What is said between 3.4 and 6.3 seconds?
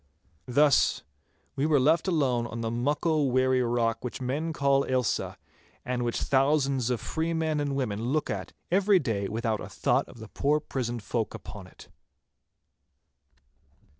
rock which men call Ailsa, and which